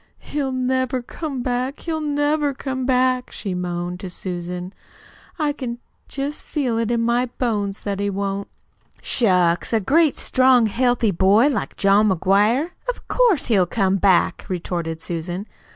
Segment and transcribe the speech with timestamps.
[0.17, 4.73] "He'll never come back, he'll never come back," she moaned to Susan.
[5.37, 5.77] "I can
[6.07, 8.47] just feel it in my bones that he won't."
[9.03, 12.71] "Shucks, a great, strong, healthy boy like John McGuire!
[12.89, 15.45] Of course, he'll come back," retorted Susan.